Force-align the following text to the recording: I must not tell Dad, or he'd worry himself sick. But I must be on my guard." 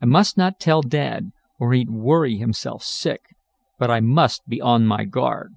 I 0.00 0.06
must 0.06 0.36
not 0.36 0.60
tell 0.60 0.82
Dad, 0.82 1.32
or 1.58 1.72
he'd 1.72 1.90
worry 1.90 2.36
himself 2.36 2.84
sick. 2.84 3.22
But 3.76 3.90
I 3.90 3.98
must 3.98 4.46
be 4.46 4.60
on 4.60 4.86
my 4.86 5.04
guard." 5.04 5.54